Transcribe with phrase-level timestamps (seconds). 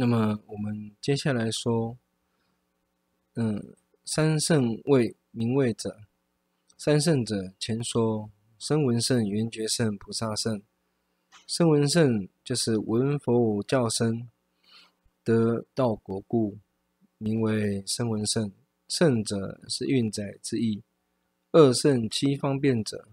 [0.00, 1.98] 那么我们接下来说，
[3.34, 3.74] 嗯，
[4.04, 6.02] 三圣位名位者，
[6.76, 8.30] 三圣者前说
[8.60, 10.62] 声闻圣、缘觉圣、菩萨圣。
[11.48, 14.30] 声闻圣就是闻佛教声
[15.24, 16.58] 得道果故，
[17.16, 18.52] 名为声闻圣。
[18.86, 20.84] 圣者是运载之意。
[21.50, 23.08] 二圣七方便者，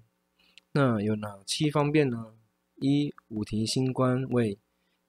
[0.73, 2.36] 那有哪七方便呢？
[2.75, 4.59] 一五提心观位。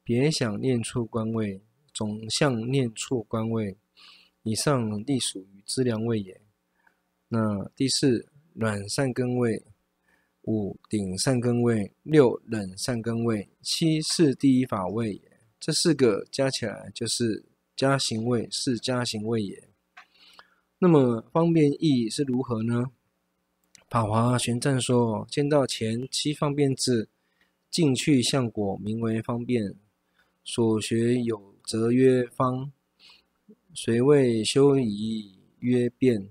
[0.02, 1.60] 别想念处观位，
[1.96, 3.78] 总相念处观位，
[4.42, 6.42] 以上隶属于资粮位也。
[7.28, 9.64] 那第四暖善根位，
[10.42, 15.40] 五顶善根位，六冷善根位，七是第一法位也。
[15.58, 19.70] 这四个加起来就是加行位，是加行位也。
[20.78, 22.90] 那么方便义是如何呢？
[23.88, 27.08] 法华玄赞说：见到前七方便智，
[27.70, 29.76] 进去相果，名为方便。
[30.44, 32.70] 所学有则曰方，
[33.74, 36.28] 谁谓修仪曰变，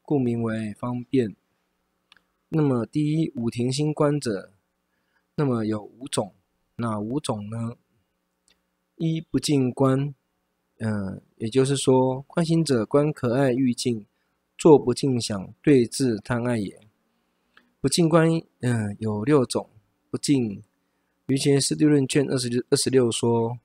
[0.00, 1.36] 故名为方便。
[2.48, 4.54] 那么第一五停心观者，
[5.34, 6.32] 那么有五种，
[6.76, 7.76] 哪五种呢？
[8.96, 10.14] 一不净观，
[10.78, 14.06] 嗯、也就是说，观心者观可爱欲净，
[14.56, 16.80] 坐不净想，对治贪爱也。
[17.82, 19.68] 不净观，嗯、有六种
[20.08, 20.64] 不净。
[21.26, 23.58] 瑜伽师地论卷二十六二十六说：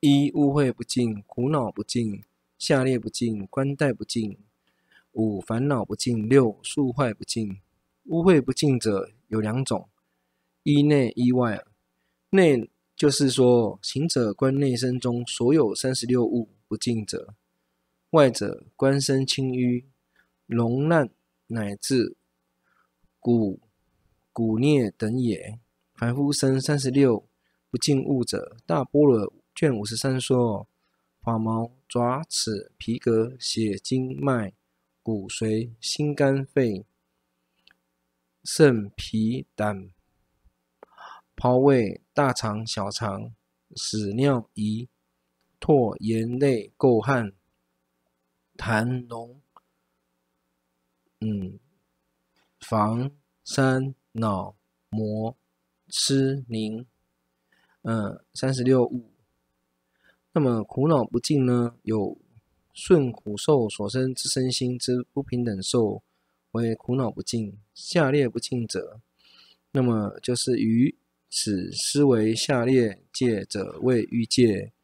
[0.00, 2.22] 一污秽不净，苦恼不净，
[2.58, 4.38] 下列不净，观待不净，
[5.12, 7.60] 五烦恼不净，六宿坏不净。
[8.04, 9.88] 污秽不净者有两种：
[10.62, 11.64] 一内一外。
[12.30, 17.34] 内就是说行者观内身中所有三十六物不净者；
[18.10, 19.84] 外者观身轻淤、
[20.46, 21.10] 脓烂
[21.46, 22.16] 乃至
[23.18, 23.60] 骨
[24.32, 25.58] 骨疟等也。
[25.94, 27.26] 凡夫身三十六
[27.70, 30.68] 不净物者，大般若卷五十三说：
[31.22, 34.52] 发毛、爪、齿、皮革、血、筋、脉、
[35.02, 36.84] 骨髓、心、肝、肺、
[38.44, 39.90] 肾、脾、胆、
[41.34, 43.34] 胞胃、大肠、小肠、
[43.74, 44.88] 屎、尿、胰、
[45.58, 47.32] 唾、盐、泪、垢、汗、
[48.58, 49.36] 痰、脓、
[51.20, 51.58] 嗯、
[52.60, 53.10] 房、
[53.42, 54.54] 山、脑、
[54.90, 55.34] 膜。
[55.88, 56.84] 湿凝，
[57.82, 59.15] 嗯，三十六物。
[60.36, 61.76] 那么苦恼不净呢？
[61.82, 62.18] 有
[62.74, 66.02] 顺苦受所生之身心之不平等受，
[66.50, 67.56] 为苦恼不净。
[67.72, 69.00] 下列不净者，
[69.72, 70.94] 那么就是于
[71.30, 74.74] 此思维下列界者为欲界。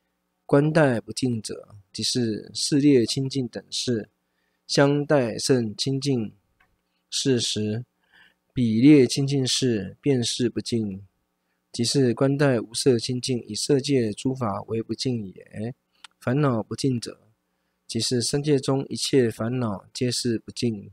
[0.47, 4.09] 观待不净者，即是事列清净等事，
[4.67, 6.33] 相待甚清净
[7.11, 7.85] 事实。
[8.55, 11.07] 比列清净事，便是不净，
[11.73, 15.75] 即是观待无色清净，以色界诸法为不净也。
[16.21, 17.19] 烦恼不净者，
[17.87, 20.91] 即是三界中一切烦恼皆是不净。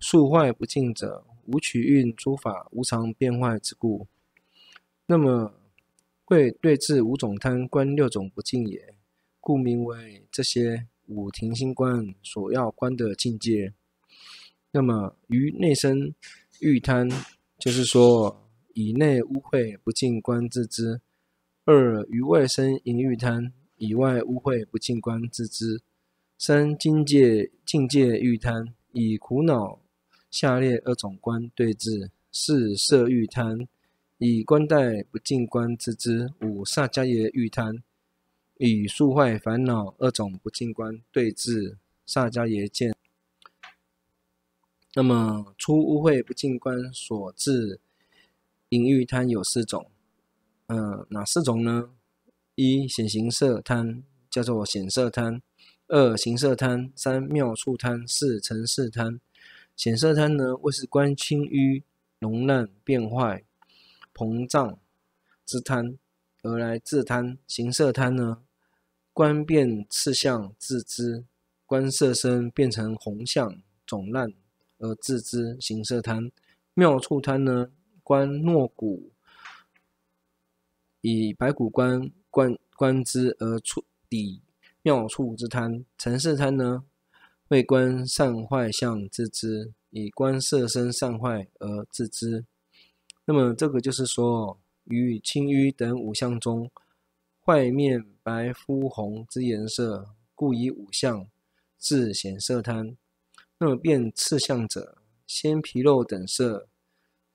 [0.00, 4.06] 宿坏不净者，无取蕴诸法无常变坏之故。
[5.06, 5.54] 那么
[6.24, 8.94] 会对治五种贪，观六种不净也，
[9.40, 13.72] 故名为这些五停心观所要观的境界。
[14.72, 16.14] 那么于内身。
[16.62, 17.08] 欲贪，
[17.58, 21.00] 就是说以内污秽不净观自知；
[21.64, 25.78] 二于外生淫欲贪，以外污秽不净观自知；
[26.38, 29.80] 三境界境界欲贪，以苦恼
[30.30, 33.68] 下列二种观对治；四色欲贪，
[34.18, 37.82] 以观待不净观自知；五萨迦耶欲贪，
[38.58, 41.78] 以宿坏烦恼二种不净观对治。
[42.06, 42.92] 萨迦耶见。
[44.94, 47.78] 那么，出污秽不净观所致
[48.70, 49.90] 淫欲贪有四种，
[50.66, 51.90] 嗯、呃，哪四种呢？
[52.54, 55.40] 一显形色贪，叫做显色贪；
[55.88, 59.20] 二形色贪；三妙处贪；四尘世贪。
[59.74, 61.82] 显色贪呢，为是观轻淤、
[62.20, 63.44] 脓烂、变坏、
[64.14, 64.78] 膨胀
[65.44, 65.98] 之贪
[66.42, 68.42] 而来自贪；形色贪呢，
[69.12, 71.24] 观变次相自知，
[71.66, 74.32] 观色身变成红相肿烂。
[74.78, 76.30] 而自知形色贪，
[76.74, 77.70] 妙处贪呢？
[78.10, 79.12] 观诺骨，
[81.00, 84.42] 以白骨观观观之而触底
[84.82, 85.84] 妙处之贪。
[85.96, 86.84] 尘世贪呢？
[87.50, 92.44] 为观善坏相自知，以观色身善坏而自知。
[93.26, 96.68] 那么这个就是说，于青淤等五相中，
[97.46, 101.28] 坏面白肤红之颜色，故以五相
[101.78, 102.96] 自显色贪。
[103.58, 104.98] 那么变次相者，
[105.28, 106.66] 先皮肉等色，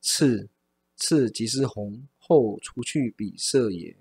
[0.01, 0.50] 次
[0.96, 3.96] 次即是红，后除去彼色也。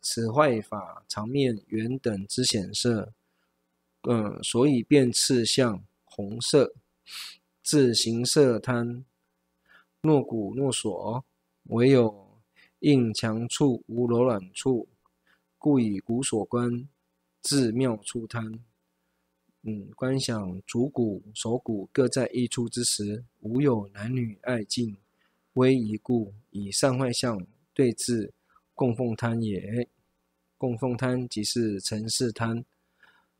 [0.00, 3.14] 此坏法常面圆等之显色，
[4.02, 6.74] 嗯，所以便次相红色，
[7.62, 9.04] 自形色贪。
[10.02, 11.24] 若骨若锁，
[11.64, 12.38] 唯有
[12.80, 14.86] 硬强处无柔软处，
[15.56, 16.86] 故以骨锁观，
[17.40, 18.62] 自妙处贪。
[19.62, 24.94] 嗯，观想足骨、手骨各在一处之时，无有男女爱敬，
[25.54, 28.32] 威仪故，以善坏相对治
[28.74, 29.88] 供奉贪也。
[30.56, 32.64] 供奉贪即是尘世贪。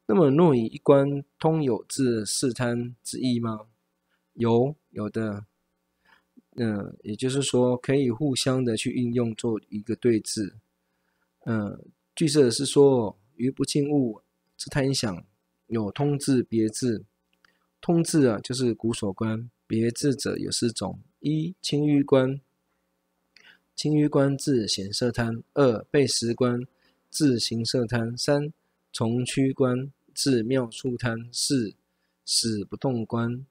[0.06, 3.66] 那么若以一观通有自世贪之意吗？
[4.34, 5.46] 有，有的。
[6.56, 10.54] 嗯，也就是说，可以互相的去运用做一个对治。
[11.46, 11.84] 嗯，
[12.14, 14.22] 据说是说，于不净物
[14.56, 15.24] 之贪想。
[15.66, 17.02] 有通智别智，
[17.80, 22.38] 通智啊，就是古所观；别智者有四种：一清淤观，
[23.74, 26.66] 清淤观自显色贪；二背时观，
[27.08, 28.52] 自形色贪；三
[28.92, 31.72] 从趋观，自妙处贪；四
[32.26, 33.46] 死不动观，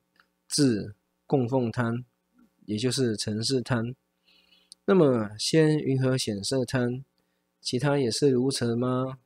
[0.48, 0.94] 自
[1.26, 2.06] 供奉贪，
[2.66, 3.96] 也就是尘世贪。
[4.86, 7.04] 那么，先云何显色贪？
[7.60, 9.18] 其他也是如此吗？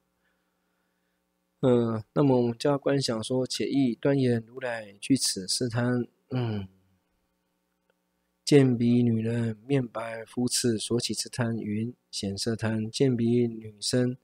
[1.60, 6.08] 嗯，那么我们就要观想说，且意端言如来具此世贪。
[6.30, 6.70] 嗯，
[8.48, 14.16] 见彼女人面白肤赤所起之贪，云显色贪；见彼女生，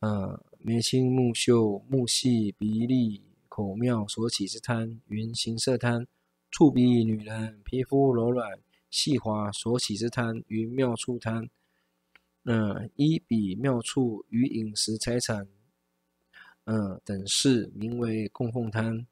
[0.00, 6.04] 呃、眉清目秀、目细鼻利口妙所起之贪，云形色贪；
[6.50, 8.60] 触彼女人皮肤柔软
[8.90, 11.48] 细滑所起之贪，云妙处贪。
[12.42, 15.48] 嗯，依彼妙处与饮食财产。
[16.64, 19.06] 嗯，等事名为供奉贪。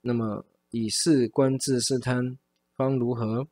[0.00, 2.36] 那么以是观自世贪，
[2.84, 3.48] 方如何？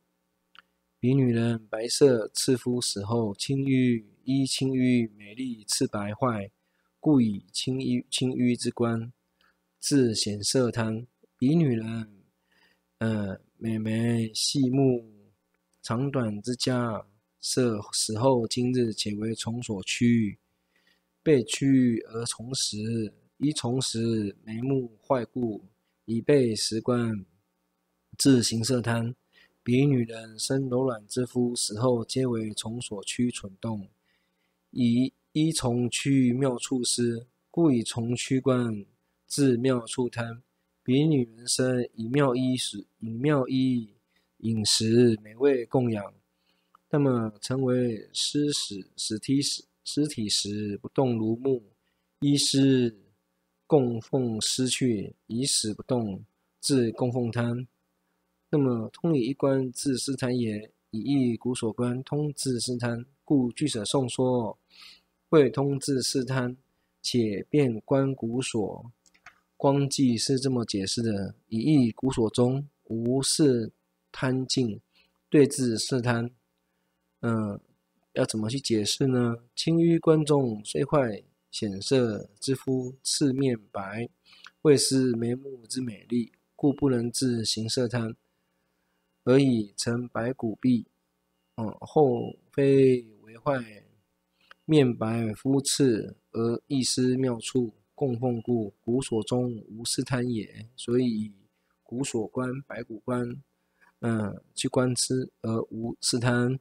[0.99, 6.51] 彼女人白色赤肤死后，青瘀依青瘀美丽赤白坏，
[6.99, 9.11] 故以青瘀青瘀之观，
[9.79, 11.07] 自显色贪。
[11.39, 12.23] 彼女人，
[12.99, 15.11] 呃，美眉细目
[15.81, 17.07] 长短之家，
[17.41, 20.37] 色死后今日且为虫所驱。
[21.23, 25.65] 被驱而虫食，依虫食眉目坏故，
[26.05, 27.25] 以背时观，
[28.15, 29.15] 自行色贪。
[29.63, 33.87] 彼女人生柔软之肤，死后皆为虫所驱蠢动，
[34.71, 38.85] 以依虫驱妙处思，故以虫驱观，
[39.25, 40.43] 至妙处贪。
[40.83, 43.93] 彼女人生以妙衣食，以妙衣
[44.39, 46.13] 饮食美味供养，
[46.89, 49.63] 那么成为尸死尸体死。
[49.85, 51.61] 尸体时不动如木，
[52.19, 52.97] 衣尸
[53.67, 56.23] 供奉尸去，以死不动，
[56.61, 57.67] 至供奉贪。
[58.55, 64.55] 那么通以一观自世贪也，以一骨所观通自世贪，故据舍颂说，
[65.27, 66.55] 会通自世贪，
[67.01, 68.91] 且便观骨所。
[69.57, 73.71] 光记是这么解释的：以一骨所中无世
[74.11, 74.79] 贪境，
[75.31, 76.29] 对治世贪。
[77.21, 77.59] 嗯。
[78.13, 79.37] 要怎么去解释呢？
[79.55, 84.07] 清淤观中虽坏显色之肤，赤面白，
[84.61, 88.15] 未失眉目之美丽，故不能自形色贪，
[89.23, 90.87] 而以成白骨壁。
[91.55, 93.83] 嗯，后非为坏
[94.65, 100.67] 面白肤赤而亦失妙处供奉故，骨所中无世贪也。
[100.75, 101.33] 所以以
[101.83, 103.41] 骨所观、白骨观，
[103.99, 106.59] 嗯，去观之而无世贪。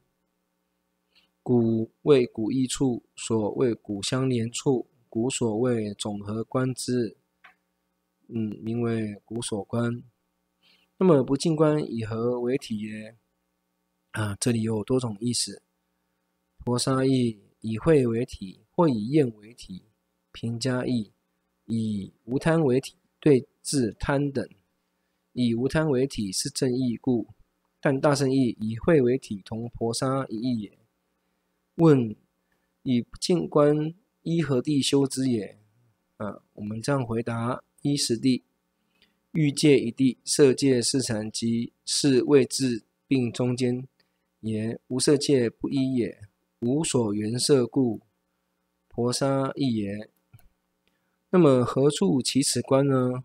[1.43, 7.17] 骨为骨异处，所谓骨相连处，骨所谓总合观之，
[8.29, 10.03] 嗯，名为骨所观。
[11.03, 13.17] 那么不净观以何为体耶？
[14.13, 15.61] 啊，这里有多种意思。
[16.59, 19.83] 婆沙义以慧为体，或以厌为体。
[20.31, 21.11] 平迦义
[21.65, 24.49] 以无贪为体，对治贪等。
[25.33, 27.27] 以无贪为体是正义故，
[27.81, 30.79] 但大圣义以慧为体，同婆沙一意也。
[31.75, 32.15] 问：
[32.85, 33.93] 以不净观
[34.23, 35.59] 依何地修之也？
[36.19, 38.45] 啊，我们这样回答：依十地，
[39.33, 43.87] 欲界一地，色界、四禅及四位置并中间
[44.41, 44.79] 也。
[44.89, 46.21] 无色界不依也，
[46.61, 48.01] 无所缘色故，
[48.89, 50.09] 婆沙义也。
[51.31, 53.25] 那么何处起此观呢？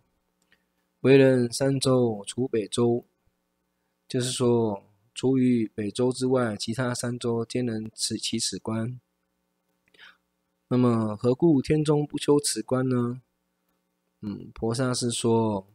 [1.02, 3.06] 为人三洲除北洲，
[4.08, 4.84] 就是说。
[5.20, 9.02] 除于北洲之外，其他三洲皆能此起此观。
[10.68, 13.20] 那么何故天中不修此观呢？
[14.22, 15.68] 嗯，婆沙是说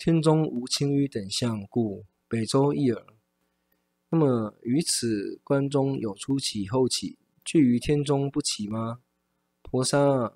[0.00, 3.04] 天中无青瘀等相故，北洲亦尔。
[4.08, 9.02] 那么于此关中有初起后起，具于天中不起吗？
[9.60, 10.32] 婆沙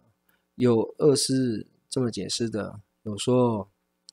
[0.57, 3.71] 有二师这么解释的，有说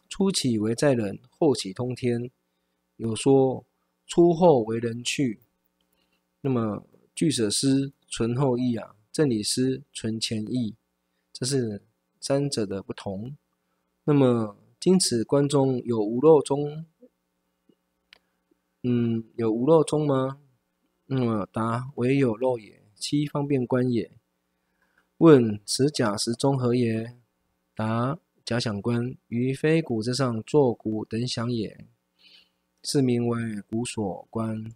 [0.08, 2.30] 初起为在人，后起通天；
[2.96, 3.66] 有说
[4.08, 5.42] 初后为人去。
[6.40, 10.76] 那么俱舍师存后义啊，正理师存前义，
[11.34, 11.82] 这是
[12.22, 13.36] 三者的不同。
[14.06, 16.88] 那么今此观中有无漏中？
[18.82, 20.40] 嗯，有无漏中吗？
[21.06, 24.12] 那么答唯有漏也，七方便观也。
[25.20, 27.16] 问此假实中何也？
[27.76, 31.86] 答假想观于非骨之上作鼓等想也，
[32.82, 34.74] 是名为鼓所观。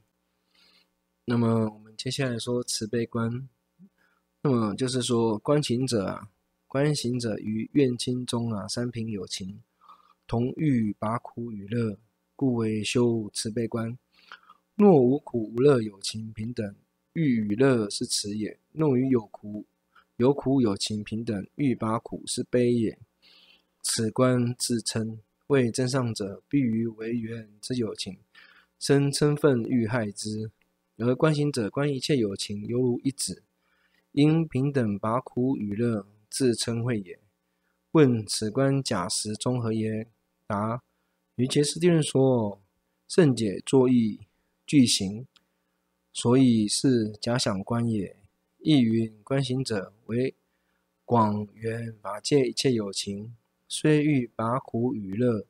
[1.26, 3.50] 那么我们接下来说慈悲观。
[4.44, 6.30] 那么就是说观情者啊，
[6.68, 9.64] 观行者于愿亲中啊，三品有情，
[10.28, 11.98] 同欲拔苦与乐。
[12.38, 13.98] 故为修慈悲观。
[14.76, 16.76] 若无苦无乐有情平等，
[17.14, 19.66] 欲与乐是慈也；若与有苦
[20.18, 23.00] 有苦有情平等，欲拔苦是悲也。
[23.82, 28.18] 此观自称为真上者，必于为缘之有情，
[28.78, 30.52] 生嗔忿欲害之；
[30.98, 33.44] 而观行者观一切有情，犹如一子，
[34.12, 37.18] 因平等拔苦与乐，自称慧也。
[37.92, 40.10] 问此观假实中何耶？
[40.48, 40.82] 答。
[41.36, 42.62] 于杰斯地论说，
[43.08, 44.20] 圣解作意
[44.66, 45.28] 具行，
[46.14, 48.16] 所以是假想观也。
[48.60, 50.34] 亦云观行者为
[51.04, 53.36] 广圆法界一切有情，
[53.68, 55.46] 虽欲拔苦与乐，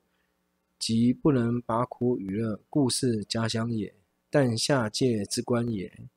[0.78, 3.96] 即不能拔苦与乐，故是假想也。
[4.30, 6.10] 但下界之观也。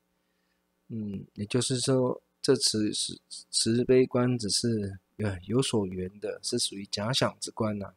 [0.89, 3.17] 嗯，也就是说，这慈是
[3.49, 7.93] 慈悲观，只是有有所缘的，是属于假想之观呐、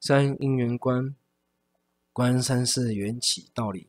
[0.00, 1.16] 三因缘观，
[2.12, 3.88] 观三世缘起道理，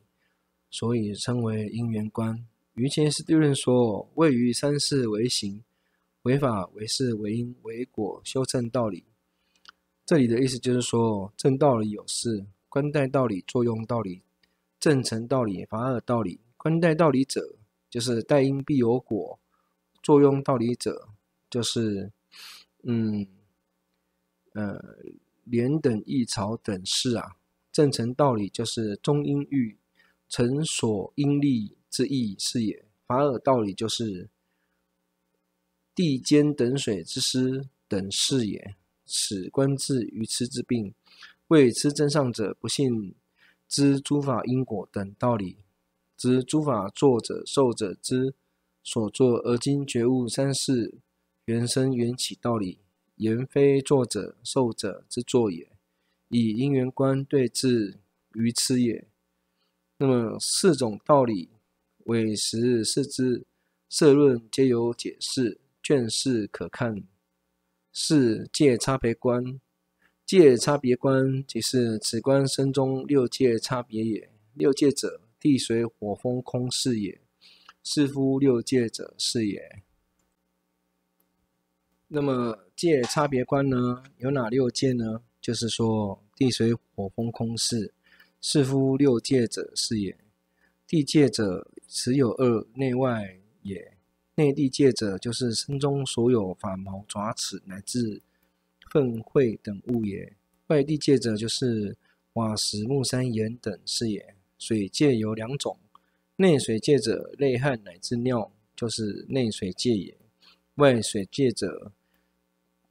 [0.68, 2.44] 所以称为因缘观。
[2.74, 5.62] 于前师地论说，位于三世为行、
[6.22, 9.04] 为法、为事、为因、为果，修正道理。
[10.04, 14.20] 这里的意思就是说，正道理有四：观待道理、作用道理、
[14.80, 16.40] 正成道理、法尔道理。
[16.56, 17.54] 观待道理者，
[17.88, 19.38] 就是待因必有果；
[20.02, 21.08] 作用道理者，
[21.48, 22.10] 就是
[22.82, 23.24] 嗯
[24.54, 24.78] 呃。
[25.50, 27.36] 莲等异草等事啊，
[27.72, 29.76] 正成道理就是中应欲
[30.28, 32.84] 成所应立之意是也。
[33.06, 34.30] 法尔道理就是
[35.94, 38.76] 地间等水之师等事也。
[39.04, 40.94] 此观治愚痴之病，
[41.48, 43.16] 谓痴增上者不信
[43.66, 45.56] 知诸法因果等道理，
[46.16, 48.32] 知诸法作者受者之
[48.84, 50.94] 所作，而今觉悟三世
[51.46, 52.78] 缘生缘起道理。
[53.20, 55.70] 言非作者受者之作也，
[56.30, 57.98] 以因缘观对治
[58.32, 59.06] 愚痴也。
[59.98, 61.50] 那么四种道理，
[62.04, 63.44] 唯识释之
[63.90, 67.02] 摄论皆有解释，卷四可看。
[67.92, 69.60] 是界差别观，
[70.24, 74.30] 界差别观即是此观身中六界差别也。
[74.54, 77.20] 六界者，地水火风空是也。
[77.82, 79.82] 是夫六界者是也。
[82.08, 84.02] 那么界差别观呢？
[84.16, 85.20] 有哪六界呢？
[85.38, 87.92] 就是说地水火风空是，
[88.40, 90.16] 是夫六界者是也。
[90.86, 93.92] 地界者，持有二内外也。
[94.36, 98.22] 内地界者，就是身中所有发毛爪齿乃至
[98.90, 100.32] 粪秽等物也。
[100.68, 101.98] 外地界者，就是
[102.32, 104.34] 瓦石木山岩等是也。
[104.58, 105.78] 水界有两种，
[106.36, 110.16] 内水界者，泪汗乃至尿，就是内水界也。
[110.76, 111.92] 外水界者，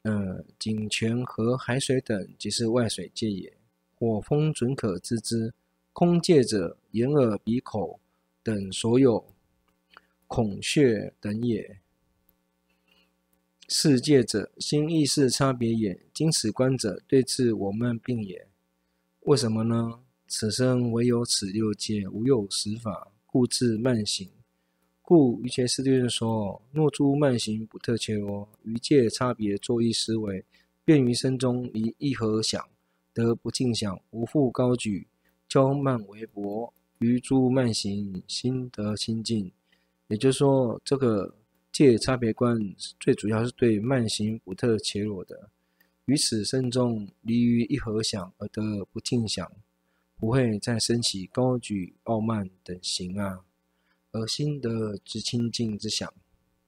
[0.09, 3.53] 呃，井泉和海水等，即是外水界也。
[3.93, 5.53] 火风准可知之。
[5.93, 7.99] 空界者，眼耳鼻口
[8.41, 9.23] 等所有
[10.25, 11.79] 孔穴等也。
[13.67, 16.01] 世界者，心意识差别也。
[16.11, 18.47] 今此观者，对治我慢病也。
[19.21, 19.99] 为什么呢？
[20.27, 24.27] 此生唯有此六界，无有实法，故治慢行。
[25.09, 30.45] 故瑜伽师地论说：若诸慢行不特切罗，于界差别作意思维，
[30.85, 32.63] 便于身中离一合想，
[33.11, 35.07] 得不净想，无复高举，
[35.49, 39.51] 骄慢为薄，于诸慢行心得清净。
[40.09, 41.33] 也就是说，这个
[41.71, 42.55] 界差别观
[42.99, 45.49] 最主要是对慢行不特切罗的，
[46.05, 49.51] 于此身中离于一合想而得不净想，
[50.19, 53.39] 不会再升起高举傲慢等行啊。
[54.11, 56.13] 而心得之清净之想。